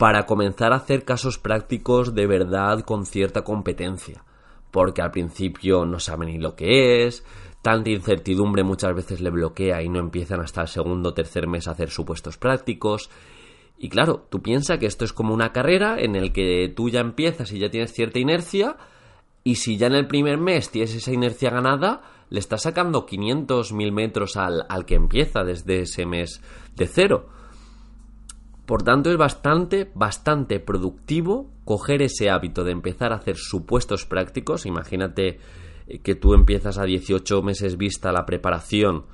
para 0.00 0.24
comenzar 0.24 0.72
a 0.72 0.76
hacer 0.76 1.04
casos 1.04 1.36
prácticos 1.36 2.14
de 2.14 2.26
verdad 2.26 2.80
con 2.86 3.04
cierta 3.04 3.42
competencia. 3.42 4.24
Porque 4.70 5.02
al 5.02 5.10
principio 5.10 5.84
no 5.84 5.98
sabe 5.98 6.24
ni 6.24 6.38
lo 6.38 6.56
que 6.56 7.06
es, 7.06 7.22
tanta 7.60 7.90
incertidumbre 7.90 8.64
muchas 8.64 8.94
veces 8.94 9.20
le 9.20 9.28
bloquea 9.28 9.82
y 9.82 9.90
no 9.90 9.98
empiezan 9.98 10.40
hasta 10.40 10.62
el 10.62 10.68
segundo 10.68 11.10
o 11.10 11.12
tercer 11.12 11.46
mes 11.46 11.68
a 11.68 11.72
hacer 11.72 11.90
supuestos 11.90 12.38
prácticos 12.38 13.10
y 13.78 13.90
claro, 13.90 14.26
tú 14.30 14.40
piensas 14.40 14.78
que 14.78 14.86
esto 14.86 15.04
es 15.04 15.12
como 15.12 15.34
una 15.34 15.52
carrera 15.52 15.96
en 15.98 16.16
el 16.16 16.32
que 16.32 16.72
tú 16.74 16.88
ya 16.88 17.00
empiezas 17.00 17.52
y 17.52 17.58
ya 17.58 17.68
tienes 17.68 17.92
cierta 17.92 18.18
inercia 18.18 18.78
y 19.44 19.56
si 19.56 19.76
ya 19.76 19.88
en 19.88 19.96
el 19.96 20.06
primer 20.06 20.38
mes 20.38 20.70
tienes 20.70 20.94
esa 20.94 21.12
inercia 21.12 21.50
ganada, 21.50 22.00
le 22.30 22.38
está 22.38 22.56
sacando 22.56 23.04
500 23.04 23.74
mil 23.74 23.92
metros 23.92 24.38
al, 24.38 24.64
al 24.66 24.86
que 24.86 24.94
empieza 24.94 25.44
desde 25.44 25.80
ese 25.82 26.06
mes 26.06 26.40
de 26.74 26.86
cero. 26.86 27.39
Por 28.70 28.84
tanto, 28.84 29.10
es 29.10 29.16
bastante, 29.16 29.90
bastante 29.96 30.60
productivo 30.60 31.50
coger 31.64 32.02
ese 32.02 32.30
hábito 32.30 32.62
de 32.62 32.70
empezar 32.70 33.12
a 33.12 33.16
hacer 33.16 33.36
supuestos 33.36 34.06
prácticos. 34.06 34.64
Imagínate 34.64 35.40
eh, 35.88 35.98
que 35.98 36.14
tú 36.14 36.34
empiezas 36.34 36.78
a 36.78 36.84
18 36.84 37.42
meses 37.42 37.76
vista 37.76 38.12
la 38.12 38.26
preparación. 38.26 39.06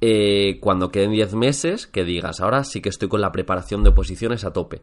Eh, 0.00 0.56
cuando 0.62 0.90
queden 0.90 1.12
10 1.12 1.34
meses, 1.34 1.86
que 1.86 2.04
digas, 2.04 2.40
ahora 2.40 2.64
sí 2.64 2.80
que 2.80 2.88
estoy 2.88 3.08
con 3.08 3.20
la 3.20 3.32
preparación 3.32 3.84
de 3.84 3.90
oposiciones 3.90 4.46
a 4.46 4.52
tope. 4.54 4.80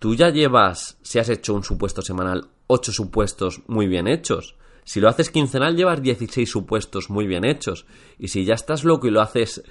Tú 0.00 0.16
ya 0.16 0.30
llevas, 0.30 0.98
si 1.02 1.20
has 1.20 1.28
hecho 1.28 1.54
un 1.54 1.62
supuesto 1.62 2.02
semanal, 2.02 2.48
8 2.66 2.90
supuestos 2.90 3.62
muy 3.68 3.86
bien 3.86 4.08
hechos. 4.08 4.56
Si 4.82 4.98
lo 4.98 5.08
haces 5.08 5.30
quincenal, 5.30 5.76
llevas 5.76 6.02
16 6.02 6.50
supuestos 6.50 7.08
muy 7.08 7.28
bien 7.28 7.44
hechos. 7.44 7.86
Y 8.18 8.26
si 8.26 8.44
ya 8.44 8.54
estás 8.54 8.82
loco 8.82 9.06
y 9.06 9.12
lo 9.12 9.20
haces 9.20 9.62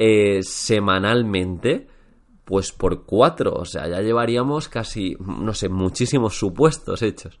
eh, 0.00 0.42
semanalmente, 0.42 1.86
pues 2.50 2.72
por 2.72 3.04
cuatro, 3.04 3.52
o 3.54 3.64
sea, 3.64 3.86
ya 3.86 4.00
llevaríamos 4.00 4.68
casi, 4.68 5.16
no 5.20 5.54
sé, 5.54 5.68
muchísimos 5.68 6.36
supuestos 6.36 7.00
hechos. 7.00 7.38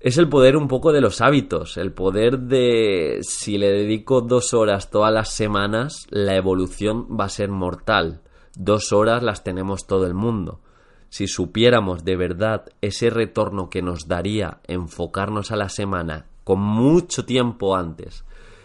Es 0.00 0.16
el 0.16 0.30
poder 0.30 0.56
un 0.56 0.66
poco 0.66 0.94
de 0.94 1.02
los 1.02 1.20
hábitos, 1.20 1.76
el 1.76 1.92
poder 1.92 2.38
de 2.38 3.18
si 3.20 3.58
le 3.58 3.70
dedico 3.70 4.22
dos 4.22 4.54
horas 4.54 4.88
todas 4.88 5.12
las 5.12 5.34
semanas, 5.34 6.06
la 6.08 6.36
evolución 6.36 7.06
va 7.20 7.26
a 7.26 7.28
ser 7.28 7.50
mortal. 7.50 8.22
Dos 8.56 8.94
horas 8.94 9.22
las 9.22 9.44
tenemos 9.44 9.86
todo 9.86 10.06
el 10.06 10.14
mundo. 10.14 10.62
Si 11.10 11.26
supiéramos 11.26 12.02
de 12.02 12.16
verdad 12.16 12.70
ese 12.80 13.10
retorno 13.10 13.68
que 13.68 13.82
nos 13.82 14.08
daría 14.08 14.62
enfocarnos 14.68 15.52
a 15.52 15.56
la 15.56 15.68
semana 15.68 16.28
con 16.44 16.60
mucho 16.60 17.26
tiempo 17.26 17.76
antes 17.76 18.24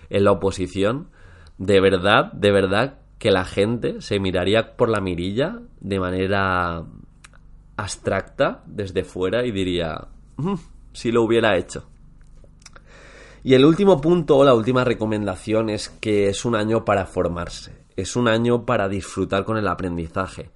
en 0.09 0.23
la 0.23 0.31
oposición, 0.31 1.09
de 1.57 1.81
verdad, 1.81 2.31
de 2.31 2.51
verdad 2.53 2.99
que 3.17 3.31
la 3.31 3.45
gente 3.45 4.01
se 4.01 4.19
miraría 4.19 4.75
por 4.75 4.89
la 4.89 5.01
mirilla 5.01 5.59
de 5.79 5.99
manera 5.99 6.83
abstracta 7.75 8.63
desde 8.65 9.03
fuera 9.03 9.45
y 9.45 9.51
diría, 9.51 10.07
mm, 10.37 10.55
si 10.93 11.11
lo 11.11 11.23
hubiera 11.23 11.57
hecho. 11.57 11.87
Y 13.43 13.53
el 13.53 13.65
último 13.65 14.01
punto 14.01 14.37
o 14.37 14.43
la 14.43 14.53
última 14.53 14.83
recomendación 14.83 15.69
es 15.69 15.89
que 15.89 16.27
es 16.27 16.43
un 16.43 16.55
año 16.55 16.83
para 16.83 17.05
formarse, 17.05 17.85
es 17.95 18.15
un 18.15 18.27
año 18.27 18.65
para 18.65 18.89
disfrutar 18.89 19.45
con 19.45 19.57
el 19.57 19.67
aprendizaje, 19.67 20.51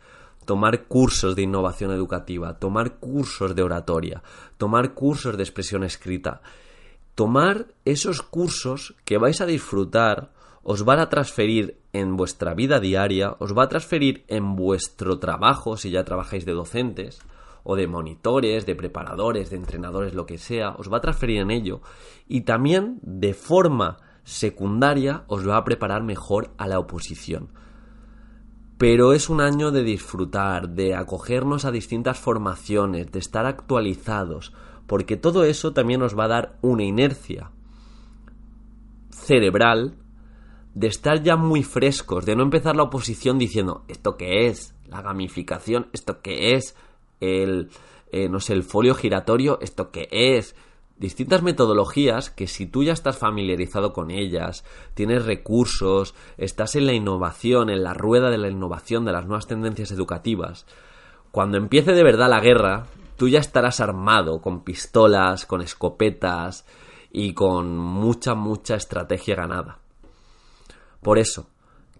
tomar 0.45 0.85
cursos 0.85 1.35
de 1.35 1.43
innovación 1.43 1.91
educativa, 1.91 2.59
tomar 2.59 2.95
cursos 2.97 3.55
de 3.55 3.63
oratoria, 3.63 4.21
tomar 4.57 4.93
cursos 4.93 5.37
de 5.37 5.43
expresión 5.43 5.83
escrita, 5.83 6.41
tomar 7.15 7.67
esos 7.85 8.21
cursos 8.21 8.95
que 9.05 9.17
vais 9.17 9.39
a 9.41 9.45
disfrutar 9.45 10.31
os 10.63 10.83
van 10.83 10.99
a 10.99 11.09
transferir 11.09 11.77
en 11.93 12.15
vuestra 12.15 12.53
vida 12.53 12.79
diaria, 12.79 13.35
os 13.39 13.57
va 13.57 13.63
a 13.63 13.69
transferir 13.69 14.23
en 14.27 14.55
vuestro 14.55 15.19
trabajo, 15.19 15.77
si 15.77 15.89
ya 15.89 16.03
trabajáis 16.03 16.45
de 16.45 16.53
docentes, 16.53 17.19
o 17.63 17.75
de 17.75 17.87
monitores, 17.87 18.65
de 18.65 18.75
preparadores, 18.75 19.49
de 19.49 19.57
entrenadores, 19.57 20.13
lo 20.13 20.25
que 20.25 20.37
sea, 20.37 20.71
os 20.77 20.91
va 20.91 20.97
a 20.97 21.01
transferir 21.01 21.41
en 21.41 21.51
ello. 21.51 21.81
Y 22.27 22.41
también, 22.41 22.99
de 23.01 23.33
forma 23.33 23.97
secundaria, 24.23 25.23
os 25.27 25.47
va 25.47 25.57
a 25.57 25.63
preparar 25.63 26.03
mejor 26.03 26.51
a 26.57 26.67
la 26.67 26.79
oposición. 26.79 27.49
Pero 28.77 29.13
es 29.13 29.29
un 29.29 29.41
año 29.41 29.71
de 29.71 29.83
disfrutar, 29.83 30.69
de 30.69 30.95
acogernos 30.95 31.65
a 31.65 31.71
distintas 31.71 32.17
formaciones, 32.17 33.11
de 33.11 33.19
estar 33.19 33.45
actualizados, 33.45 34.53
porque 34.87 35.17
todo 35.17 35.43
eso 35.43 35.73
también 35.73 36.01
os 36.01 36.17
va 36.17 36.25
a 36.25 36.29
dar 36.29 36.57
una 36.61 36.83
inercia 36.83 37.51
cerebral 39.11 40.00
de 40.73 40.87
estar 40.87 41.21
ya 41.21 41.35
muy 41.35 41.63
frescos, 41.63 42.25
de 42.25 42.35
no 42.35 42.43
empezar 42.43 42.75
la 42.75 42.83
oposición 42.83 43.37
diciendo, 43.37 43.83
¿esto 43.87 44.15
qué 44.17 44.47
es? 44.47 44.73
La 44.87 45.01
gamificación, 45.01 45.87
¿esto 45.93 46.21
qué 46.21 46.55
es? 46.55 46.75
El, 47.19 47.69
eh, 48.11 48.29
no 48.29 48.39
sé, 48.39 48.53
el 48.53 48.63
folio 48.63 48.95
giratorio, 48.95 49.59
¿esto 49.61 49.91
qué 49.91 50.07
es? 50.11 50.55
Distintas 50.97 51.41
metodologías 51.41 52.29
que 52.29 52.47
si 52.47 52.67
tú 52.67 52.83
ya 52.83 52.93
estás 52.93 53.17
familiarizado 53.17 53.91
con 53.91 54.11
ellas, 54.11 54.63
tienes 54.93 55.25
recursos, 55.25 56.13
estás 56.37 56.75
en 56.75 56.85
la 56.85 56.93
innovación, 56.93 57.69
en 57.69 57.83
la 57.83 57.93
rueda 57.93 58.29
de 58.29 58.37
la 58.37 58.49
innovación 58.49 59.03
de 59.03 59.11
las 59.11 59.25
nuevas 59.25 59.47
tendencias 59.47 59.91
educativas, 59.91 60.67
cuando 61.31 61.57
empiece 61.57 61.93
de 61.93 62.03
verdad 62.03 62.29
la 62.29 62.39
guerra, 62.39 62.87
tú 63.17 63.29
ya 63.29 63.39
estarás 63.39 63.79
armado 63.79 64.41
con 64.41 64.63
pistolas, 64.63 65.45
con 65.45 65.61
escopetas 65.61 66.65
y 67.11 67.33
con 67.33 67.77
mucha, 67.77 68.35
mucha 68.35 68.75
estrategia 68.75 69.35
ganada. 69.35 69.80
Por 71.01 71.17
eso, 71.17 71.47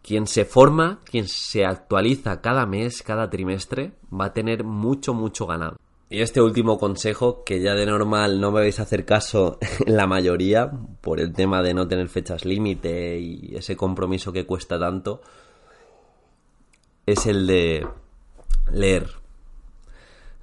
quien 0.02 0.28
se 0.28 0.46
forma, 0.46 1.00
quien 1.06 1.28
se 1.28 1.66
actualiza 1.66 2.42
cada 2.42 2.66
mes, 2.66 3.04
cada 3.04 3.30
trimestre, 3.30 3.94
va 4.12 4.26
a 4.26 4.34
tener 4.34 4.64
mucho, 4.64 5.14
mucho 5.14 5.46
ganado. 5.46 5.78
Y 6.10 6.22
este 6.22 6.42
último 6.42 6.78
consejo, 6.78 7.44
que 7.46 7.62
ya 7.62 7.74
de 7.74 7.86
normal 7.86 8.42
no 8.42 8.52
me 8.52 8.60
vais 8.60 8.80
a 8.80 8.84
hacer 8.84 9.06
caso 9.06 9.58
la 9.86 10.08
mayoría, 10.08 10.70
por 11.02 11.20
el 11.20 11.34
tema 11.34 11.62
de 11.62 11.74
no 11.74 11.88
tener 11.88 12.10
fechas 12.10 12.46
límite 12.46 13.18
y 13.20 13.56
ese 13.56 13.78
compromiso 13.78 14.34
que 14.34 14.46
cuesta 14.46 14.78
tanto, 14.78 15.22
es 17.06 17.26
el 17.28 17.48
de 17.48 17.88
leer. 18.72 19.08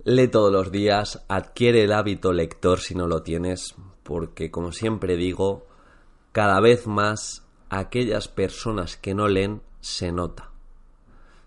Lee 0.05 0.29
todos 0.29 0.51
los 0.51 0.73
días, 0.73 1.25
adquiere 1.29 1.85
el 1.85 1.93
hábito 1.93 2.33
lector 2.33 2.81
si 2.81 2.95
no 2.95 3.07
lo 3.07 3.23
tienes, 3.23 3.75
porque 4.03 4.51
como 4.51 4.73
siempre 4.73 5.17
digo, 5.17 5.67
cada 6.33 6.61
vez 6.61 6.87
más 6.87 7.47
aquellas 7.71 8.29
personas 8.29 8.97
que 8.97 9.15
no 9.15 9.29
leen 9.29 9.63
se 9.81 10.13
nota. 10.13 10.51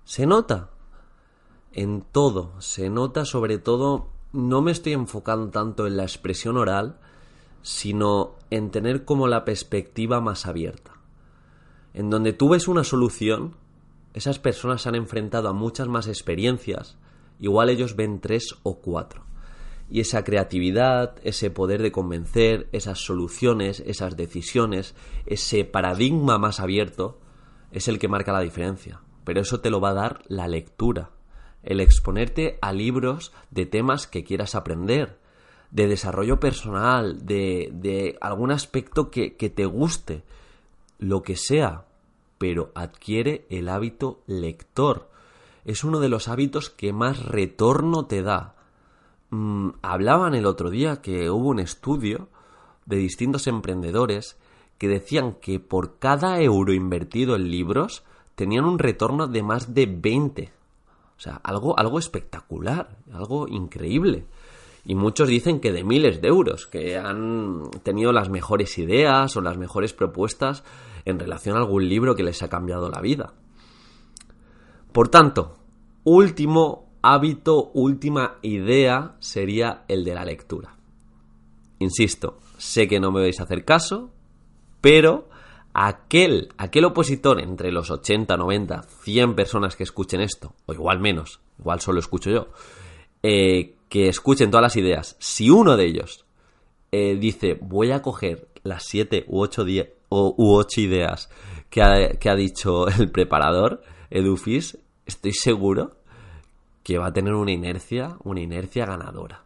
Se 0.04 0.26
nota 0.26 0.70
en 1.74 2.02
todo, 2.02 2.60
se 2.60 2.90
nota 2.90 3.26
sobre 3.26 3.58
todo, 3.58 4.10
no 4.34 4.62
me 4.62 4.72
estoy 4.72 4.94
enfocando 4.94 5.50
tanto 5.50 5.88
en 5.88 5.98
la 5.98 6.04
expresión 6.04 6.58
oral, 6.58 6.98
sino 7.62 8.36
en 8.50 8.72
tener 8.72 9.06
como 9.06 9.28
la 9.28 9.46
perspectiva 9.46 10.20
más 10.20 10.46
abierta. 10.46 10.92
En 11.94 12.10
donde 12.10 12.34
tú 12.34 12.50
ves 12.50 12.68
una 12.68 12.84
solución, 12.84 13.56
esas 14.14 14.40
personas 14.40 14.82
se 14.82 14.90
han 14.90 14.96
enfrentado 14.96 15.50
a 15.50 15.54
muchas 15.54 15.88
más 15.88 16.08
experiencias, 16.08 16.98
igual 17.40 17.70
ellos 17.70 17.96
ven 17.96 18.20
tres 18.20 18.56
o 18.64 18.80
cuatro. 18.80 19.24
Y 19.92 20.00
esa 20.00 20.24
creatividad, 20.24 21.18
ese 21.22 21.52
poder 21.52 21.82
de 21.82 21.92
convencer, 21.92 22.70
esas 22.72 23.00
soluciones, 23.00 23.82
esas 23.86 24.16
decisiones, 24.16 24.96
ese 25.26 25.66
paradigma 25.66 26.38
más 26.38 26.62
abierto, 26.62 27.20
es 27.74 27.90
el 27.90 28.00
que 28.00 28.08
marca 28.08 28.32
la 28.32 28.40
diferencia. 28.40 29.02
Pero 29.26 29.42
eso 29.42 29.60
te 29.60 29.70
lo 29.70 29.82
va 29.82 29.90
a 29.90 29.96
dar 29.96 30.22
la 30.30 30.48
lectura, 30.48 31.10
el 31.62 31.82
exponerte 31.82 32.58
a 32.62 32.72
libros 32.72 33.34
de 33.50 33.66
temas 33.66 34.08
que 34.08 34.24
quieras 34.24 34.56
aprender, 34.56 35.20
de 35.72 35.90
desarrollo 35.90 36.40
personal, 36.40 37.26
de, 37.26 37.70
de 37.74 38.18
algún 38.22 38.52
aspecto 38.52 39.12
que, 39.12 39.36
que 39.36 39.50
te 39.50 39.66
guste, 39.66 40.24
lo 41.00 41.22
que 41.22 41.36
sea, 41.36 41.84
pero 42.38 42.72
adquiere 42.76 43.46
el 43.50 43.68
hábito 43.68 44.22
lector. 44.26 45.10
Es 45.66 45.84
uno 45.84 46.00
de 46.00 46.08
los 46.08 46.30
hábitos 46.30 46.70
que 46.70 46.94
más 46.94 47.26
retorno 47.26 48.06
te 48.06 48.24
da 48.24 48.56
Mm, 49.32 49.70
hablaban 49.82 50.36
el 50.36 50.46
otro 50.46 50.70
día 50.70 51.02
que 51.02 51.30
hubo 51.30 51.50
un 51.50 51.60
estudio 51.60 52.28
de 52.86 52.98
distintos 52.98 53.48
emprendedores 53.48 54.38
que 54.78 54.90
decían 54.90 55.36
que 55.36 55.60
por 55.60 56.00
cada 56.00 56.42
euro 56.42 56.74
invertido 56.74 57.36
en 57.36 57.50
libros 57.50 58.04
tenían 58.36 58.66
un 58.66 58.78
retorno 58.78 59.28
de 59.28 59.42
más 59.42 59.74
de 59.74 59.86
20. 59.86 60.52
O 61.18 61.20
sea, 61.22 61.36
algo, 61.44 61.80
algo 61.80 61.98
espectacular, 61.98 62.98
algo 63.14 63.48
increíble. 63.48 64.26
Y 64.84 64.96
muchos 64.96 65.30
dicen 65.30 65.62
que 65.62 65.72
de 65.72 65.84
miles 65.84 66.22
de 66.22 66.28
euros, 66.28 66.68
que 66.68 66.98
han 66.98 67.70
tenido 67.84 68.12
las 68.12 68.30
mejores 68.30 68.78
ideas 68.80 69.38
o 69.38 69.42
las 69.42 69.58
mejores 69.58 69.94
propuestas 69.94 70.64
en 71.06 71.20
relación 71.20 71.56
a 71.56 71.60
algún 71.60 71.88
libro 71.88 72.16
que 72.16 72.24
les 72.24 72.42
ha 72.44 72.50
cambiado 72.50 72.90
la 72.90 73.00
vida. 73.00 73.34
Por 74.92 75.08
tanto, 75.08 75.58
último 76.04 76.91
hábito, 77.02 77.72
última 77.74 78.38
idea 78.42 79.16
sería 79.20 79.84
el 79.88 80.04
de 80.04 80.14
la 80.14 80.26
lectura. 80.26 80.76
Insisto, 81.80 82.40
sé 82.58 82.88
que 82.88 83.00
no 83.00 83.12
me 83.12 83.22
vais 83.22 83.40
a 83.40 83.44
hacer 83.44 83.66
caso, 83.66 84.12
pero 84.82 85.30
aquel, 85.74 86.50
aquel 86.58 86.86
opositor 86.86 87.42
entre 87.42 87.72
los 87.72 87.90
80, 87.90 88.38
90, 88.38 88.84
100 88.84 89.36
personas 89.36 89.76
que 89.76 89.84
escuchen 89.84 90.22
esto, 90.22 90.54
o 90.66 90.74
igual 90.74 91.00
menos, 91.00 91.40
igual 91.60 91.80
solo 91.80 92.00
escucho 92.00 92.30
yo, 92.30 92.48
eh, 93.24 93.76
que 93.90 94.08
escuchen 94.08 94.52
todas 94.52 94.64
las 94.64 94.78
ideas, 94.78 95.16
si 95.20 95.50
uno 95.50 95.78
de 95.78 95.86
ellos 95.86 96.26
eh, 96.92 97.16
dice 97.16 97.58
voy 97.62 97.92
a 97.92 98.02
coger 98.02 98.48
las 98.64 98.84
7 98.86 99.26
u 99.28 99.42
8, 99.42 99.66
u 100.10 100.56
8 100.56 100.82
ideas 100.82 101.30
que 101.70 101.82
ha, 101.82 102.10
que 102.20 102.30
ha 102.30 102.36
dicho 102.36 102.88
el 102.88 103.12
preparador, 103.12 103.82
Edufis, 104.10 104.78
estoy 105.06 105.34
seguro 105.34 106.01
que 106.84 106.98
va 106.98 107.08
a 107.08 107.14
tener 107.14 107.34
una 107.34 107.52
inercia, 107.52 108.18
una 108.24 108.42
inercia 108.42 108.86
ganadora. 108.86 109.44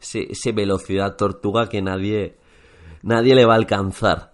Ese, 0.00 0.52
velocidad 0.52 1.16
tortuga 1.16 1.68
que 1.68 1.80
nadie, 1.80 2.36
nadie 3.02 3.34
le 3.34 3.46
va 3.46 3.54
a 3.54 3.56
alcanzar. 3.56 4.32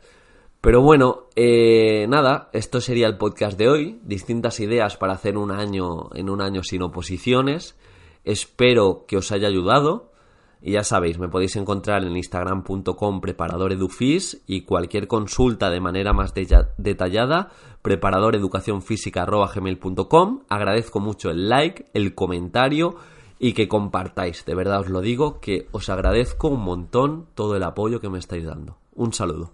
Pero 0.61 0.83
bueno, 0.83 1.29
eh, 1.37 2.07
nada, 2.09 2.51
esto 2.53 2.81
sería 2.81 3.07
el 3.07 3.17
podcast 3.17 3.57
de 3.57 3.69
hoy. 3.69 4.01
Distintas 4.03 4.61
ideas 4.61 4.97
para 4.97 5.15
hacer 5.15 5.39
un 5.39 5.51
año 5.51 6.11
en 6.15 6.29
un 6.29 6.43
año 6.43 6.63
sin 6.63 6.83
oposiciones. 6.83 7.77
Espero 8.25 9.05
que 9.07 9.17
os 9.17 9.33
haya 9.33 9.49
ayudado. 9.49 10.10
Y 10.63 10.73
ya 10.73 10.85
sabéis, 10.85 11.19
me 11.19 11.29
podéis 11.29 11.57
encontrar 11.57 12.05
en 12.05 12.15
instagram.com 12.17 13.23
preparadoredufis 13.23 14.43
y 14.47 14.61
cualquier 14.63 15.09
consulta 15.09 15.71
de 15.71 15.81
manera 15.81 16.13
más 16.13 16.35
detallada, 16.35 17.49
preparadoreducacionfísica.gmail.com. 17.81 20.41
Agradezco 20.49 21.01
mucho 21.01 21.31
el 21.31 21.49
like, 21.49 21.87
el 21.95 22.15
comentario 22.15 22.97
y 23.39 23.55
que 23.55 23.69
compartáis. 23.69 24.45
De 24.45 24.55
verdad 24.55 24.81
os 24.81 24.91
lo 24.91 25.01
digo, 25.01 25.41
que 25.41 25.69
os 25.73 25.89
agradezco 25.89 26.49
un 26.49 26.61
montón 26.61 27.25
todo 27.35 27.57
el 27.57 27.63
apoyo 27.63 28.01
que 28.01 28.11
me 28.11 28.19
estáis 28.19 28.45
dando. 28.45 28.77
Un 28.95 29.15
saludo. 29.15 29.49